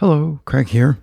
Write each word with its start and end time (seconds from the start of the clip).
Hello, 0.00 0.40
Craig 0.44 0.68
here. 0.68 0.98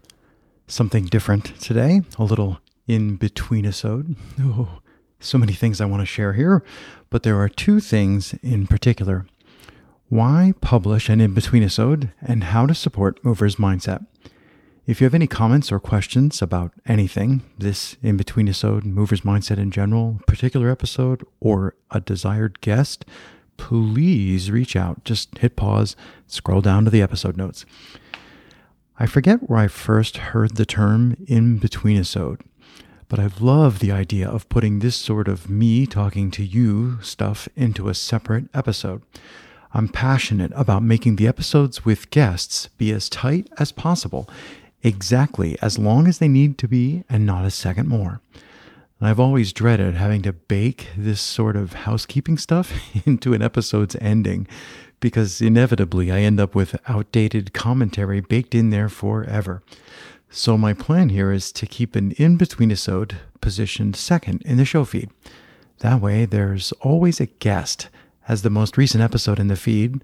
Something 0.67 1.05
different 1.05 1.59
today, 1.59 2.03
a 2.19 2.23
little 2.23 2.59
in 2.87 3.15
between 3.15 3.65
episode. 3.65 4.15
Oh, 4.39 4.81
so 5.19 5.39
many 5.39 5.53
things 5.53 5.81
I 5.81 5.85
want 5.85 6.01
to 6.01 6.05
share 6.05 6.33
here, 6.33 6.63
but 7.09 7.23
there 7.23 7.39
are 7.39 7.49
two 7.49 7.79
things 7.79 8.35
in 8.43 8.67
particular. 8.67 9.25
Why 10.09 10.53
publish 10.61 11.09
an 11.09 11.21
in 11.21 11.33
between 11.33 11.63
episode 11.63 12.11
and 12.21 12.43
how 12.43 12.67
to 12.67 12.75
support 12.75 13.25
Movers 13.25 13.55
Mindset. 13.55 14.05
If 14.85 15.01
you 15.01 15.05
have 15.05 15.15
any 15.15 15.25
comments 15.25 15.71
or 15.71 15.79
questions 15.79 16.39
about 16.39 16.73
anything, 16.85 17.41
this 17.57 17.97
in 18.03 18.15
between 18.15 18.47
episode, 18.47 18.85
Movers 18.85 19.21
Mindset 19.21 19.57
in 19.57 19.71
general, 19.71 20.19
particular 20.27 20.69
episode, 20.69 21.25
or 21.39 21.73
a 21.89 21.99
desired 21.99 22.61
guest, 22.61 23.05
please 23.57 24.51
reach 24.51 24.75
out. 24.75 25.03
Just 25.03 25.35
hit 25.39 25.55
pause, 25.55 25.95
scroll 26.27 26.61
down 26.61 26.85
to 26.85 26.91
the 26.91 27.01
episode 27.01 27.37
notes. 27.37 27.65
I 28.99 29.07
forget 29.07 29.49
where 29.49 29.57
I 29.57 29.67
first 29.67 30.17
heard 30.17 30.55
the 30.55 30.67
term 30.67 31.17
in 31.27 31.57
between 31.57 31.97
episode, 31.97 32.41
but 33.09 33.19
I've 33.19 33.41
loved 33.41 33.81
the 33.81 33.91
idea 33.91 34.29
of 34.29 34.47
putting 34.49 34.79
this 34.79 34.95
sort 34.95 35.27
of 35.27 35.49
me 35.49 35.87
talking 35.87 36.29
to 36.31 36.43
you 36.43 37.01
stuff 37.01 37.49
into 37.55 37.89
a 37.89 37.95
separate 37.95 38.45
episode. 38.53 39.01
I'm 39.73 39.87
passionate 39.87 40.51
about 40.55 40.83
making 40.83 41.15
the 41.15 41.27
episodes 41.27 41.83
with 41.83 42.11
guests 42.11 42.67
be 42.77 42.91
as 42.91 43.09
tight 43.09 43.49
as 43.57 43.71
possible, 43.71 44.29
exactly 44.83 45.57
as 45.59 45.79
long 45.79 46.07
as 46.07 46.19
they 46.19 46.27
need 46.27 46.59
to 46.59 46.67
be 46.67 47.03
and 47.09 47.25
not 47.25 47.45
a 47.45 47.51
second 47.51 47.87
more. 47.87 48.21
And 49.03 49.09
I've 49.09 49.19
always 49.19 49.51
dreaded 49.51 49.95
having 49.95 50.21
to 50.21 50.31
bake 50.31 50.87
this 50.95 51.19
sort 51.19 51.57
of 51.57 51.73
housekeeping 51.73 52.37
stuff 52.37 52.71
into 53.05 53.33
an 53.33 53.41
episode's 53.41 53.97
ending 53.99 54.47
because 55.01 55.41
inevitably 55.41 56.09
I 56.09 56.19
end 56.19 56.39
up 56.39 56.55
with 56.55 56.79
outdated 56.87 57.51
commentary 57.53 58.21
baked 58.21 58.55
in 58.55 58.69
there 58.69 58.87
forever. 58.87 59.61
So 60.29 60.57
my 60.57 60.71
plan 60.73 61.09
here 61.09 61.33
is 61.33 61.51
to 61.51 61.65
keep 61.65 61.97
an 61.97 62.11
in 62.11 62.37
between 62.37 62.71
episode 62.71 63.17
positioned 63.41 63.97
second 63.97 64.41
in 64.43 64.55
the 64.55 64.63
show 64.63 64.85
feed. 64.85 65.09
That 65.79 65.99
way 65.99 66.23
there's 66.23 66.71
always 66.79 67.19
a 67.19 67.25
guest 67.25 67.89
as 68.29 68.41
the 68.41 68.49
most 68.49 68.77
recent 68.77 69.03
episode 69.03 69.37
in 69.37 69.49
the 69.49 69.57
feed 69.57 70.01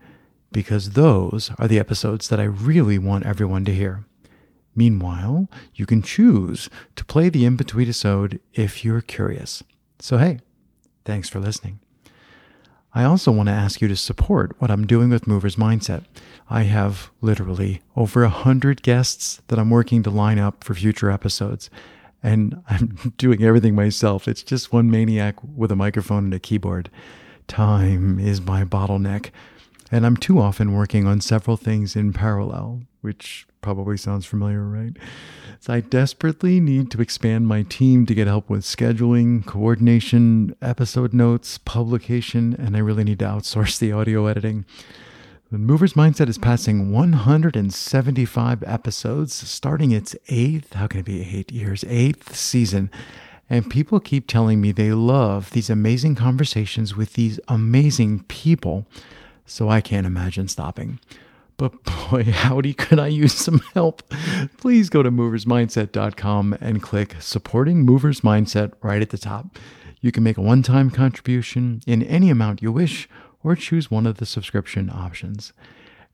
because 0.51 0.89
those 0.89 1.51
are 1.57 1.69
the 1.69 1.79
episodes 1.79 2.27
that 2.27 2.41
I 2.41 2.43
really 2.43 2.97
want 2.97 3.25
everyone 3.25 3.63
to 3.63 3.73
hear. 3.73 4.03
Meanwhile, 4.79 5.49
you 5.75 5.85
can 5.85 6.01
choose 6.01 6.69
to 6.95 7.03
play 7.03 7.27
the 7.27 7.43
in 7.43 7.57
between 7.57 7.87
episode 7.89 8.39
if 8.53 8.85
you're 8.85 9.01
curious. 9.01 9.61
So, 9.99 10.17
hey, 10.17 10.39
thanks 11.03 11.27
for 11.27 11.41
listening. 11.41 11.81
I 12.93 13.03
also 13.03 13.29
want 13.29 13.49
to 13.49 13.53
ask 13.65 13.81
you 13.81 13.89
to 13.89 13.97
support 13.97 14.55
what 14.59 14.71
I'm 14.71 14.87
doing 14.87 15.09
with 15.09 15.27
Movers 15.27 15.57
Mindset. 15.57 16.05
I 16.49 16.61
have 16.63 17.11
literally 17.19 17.81
over 17.97 18.23
a 18.23 18.29
hundred 18.29 18.81
guests 18.81 19.41
that 19.49 19.59
I'm 19.59 19.69
working 19.69 20.01
to 20.03 20.09
line 20.09 20.39
up 20.39 20.63
for 20.63 20.73
future 20.73 21.11
episodes, 21.11 21.69
and 22.23 22.63
I'm 22.69 23.13
doing 23.17 23.43
everything 23.43 23.75
myself. 23.75 24.29
It's 24.29 24.43
just 24.43 24.71
one 24.71 24.89
maniac 24.89 25.35
with 25.43 25.73
a 25.73 25.75
microphone 25.75 26.23
and 26.23 26.33
a 26.33 26.39
keyboard. 26.39 26.89
Time 27.49 28.17
is 28.17 28.39
my 28.39 28.63
bottleneck, 28.63 29.31
and 29.91 30.05
I'm 30.05 30.17
too 30.17 30.39
often 30.39 30.73
working 30.73 31.07
on 31.07 31.21
several 31.21 31.57
things 31.57 31.95
in 31.95 32.13
parallel, 32.13 32.81
which 33.01 33.47
probably 33.61 33.97
sounds 33.97 34.25
familiar, 34.25 34.63
right? 34.63 34.93
So 35.59 35.73
I 35.73 35.81
desperately 35.81 36.59
need 36.59 36.89
to 36.91 37.01
expand 37.01 37.47
my 37.47 37.63
team 37.63 38.05
to 38.05 38.13
get 38.13 38.27
help 38.27 38.49
with 38.49 38.61
scheduling, 38.61 39.45
coordination, 39.45 40.55
episode 40.61 41.13
notes, 41.13 41.57
publication, 41.57 42.55
and 42.57 42.77
I 42.77 42.79
really 42.79 43.03
need 43.03 43.19
to 43.19 43.25
outsource 43.25 43.77
the 43.77 43.91
audio 43.91 44.27
editing. 44.27 44.65
The 45.51 45.57
Movers 45.57 45.93
Mindset 45.93 46.29
is 46.29 46.37
passing 46.37 46.91
175 46.91 48.63
episodes, 48.67 49.33
starting 49.33 49.91
its 49.91 50.15
eighth, 50.27 50.73
how 50.73 50.85
can 50.85 50.99
it 50.99 51.07
be 51.07 51.23
eight 51.23 51.51
years, 51.51 51.83
eighth 51.87 52.35
season. 52.35 52.91
And 53.49 53.67
people 53.67 53.99
keep 53.99 54.27
telling 54.27 54.61
me 54.61 54.71
they 54.71 54.93
love 54.93 55.49
these 55.49 55.71
amazing 55.71 56.13
conversations 56.13 56.95
with 56.95 57.13
these 57.13 57.39
amazing 57.47 58.25
people. 58.27 58.85
So 59.49 59.67
I 59.67 59.81
can't 59.81 60.05
imagine 60.07 60.47
stopping. 60.47 60.99
But 61.57 61.83
boy, 61.83 62.23
howdy, 62.31 62.73
could 62.73 62.99
I 62.99 63.07
use 63.07 63.33
some 63.33 63.59
help? 63.73 64.03
Please 64.57 64.89
go 64.89 65.03
to 65.03 65.11
moversmindset.com 65.11 66.57
and 66.61 66.81
click 66.81 67.15
Supporting 67.19 67.81
Movers 67.81 68.21
Mindset 68.21 68.73
right 68.81 69.01
at 69.01 69.09
the 69.09 69.17
top. 69.17 69.57
You 70.01 70.11
can 70.11 70.23
make 70.23 70.37
a 70.37 70.41
one 70.41 70.63
time 70.63 70.89
contribution 70.89 71.81
in 71.87 72.03
any 72.03 72.29
amount 72.29 72.61
you 72.61 72.71
wish 72.71 73.09
or 73.43 73.55
choose 73.55 73.89
one 73.91 74.05
of 74.05 74.17
the 74.17 74.25
subscription 74.25 74.89
options. 74.89 75.51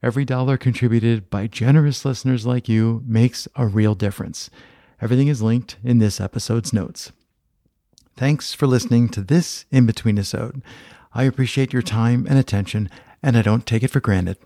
Every 0.02 0.26
dollar 0.26 0.58
contributed 0.58 1.30
by 1.30 1.48
generous 1.48 2.06
listeners 2.06 2.46
like 2.46 2.70
you 2.70 3.04
makes 3.06 3.48
a 3.56 3.68
real 3.68 3.96
difference. 3.96 4.50
Everything 5.02 5.28
is 5.28 5.42
linked 5.42 5.78
in 5.84 6.00
this 6.00 6.22
episode's 6.22 6.72
notes. 6.72 7.12
Thanks 8.16 8.54
for 8.54 8.66
listening 8.66 9.10
to 9.10 9.22
this 9.22 9.66
in 9.72 9.86
between 9.86 10.18
episode. 10.18 10.62
I 11.14 11.24
appreciate 11.24 11.72
your 11.72 11.82
time 11.82 12.26
and 12.30 12.38
attention, 12.38 12.90
and 13.26 13.36
I 13.36 13.42
don't 13.42 13.66
take 13.66 13.82
it 13.82 13.90
for 13.90 14.00
granted. 14.00 14.38